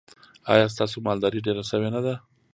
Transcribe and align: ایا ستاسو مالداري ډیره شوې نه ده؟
ایا 0.53 0.65
ستاسو 0.73 0.95
مالداري 1.07 1.39
ډیره 1.47 1.63
شوې 1.69 1.89
نه 1.95 2.01
ده؟ 2.05 2.15